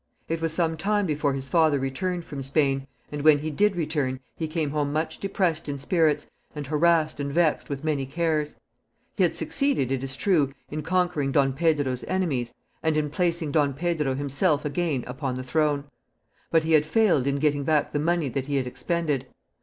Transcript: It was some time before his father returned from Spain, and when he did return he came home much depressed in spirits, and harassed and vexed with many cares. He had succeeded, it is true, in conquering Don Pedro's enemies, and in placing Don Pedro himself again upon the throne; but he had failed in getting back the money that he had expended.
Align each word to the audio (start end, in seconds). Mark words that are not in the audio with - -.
It 0.27 0.41
was 0.41 0.51
some 0.51 0.77
time 0.77 1.05
before 1.05 1.33
his 1.33 1.47
father 1.47 1.77
returned 1.77 2.25
from 2.25 2.41
Spain, 2.41 2.87
and 3.11 3.21
when 3.21 3.37
he 3.37 3.51
did 3.51 3.75
return 3.75 4.19
he 4.35 4.47
came 4.47 4.71
home 4.71 4.91
much 4.91 5.19
depressed 5.19 5.69
in 5.69 5.77
spirits, 5.77 6.25
and 6.55 6.65
harassed 6.65 7.19
and 7.19 7.31
vexed 7.31 7.69
with 7.69 7.83
many 7.83 8.07
cares. 8.07 8.55
He 9.15 9.21
had 9.21 9.35
succeeded, 9.35 9.91
it 9.91 10.01
is 10.03 10.17
true, 10.17 10.53
in 10.71 10.81
conquering 10.81 11.31
Don 11.31 11.53
Pedro's 11.53 12.03
enemies, 12.05 12.51
and 12.81 12.97
in 12.97 13.11
placing 13.11 13.51
Don 13.51 13.75
Pedro 13.75 14.15
himself 14.15 14.65
again 14.65 15.03
upon 15.05 15.35
the 15.35 15.43
throne; 15.43 15.83
but 16.49 16.63
he 16.63 16.73
had 16.73 16.87
failed 16.87 17.27
in 17.27 17.35
getting 17.35 17.63
back 17.63 17.91
the 17.91 17.99
money 17.99 18.27
that 18.29 18.47
he 18.47 18.55
had 18.55 18.65
expended. 18.65 19.27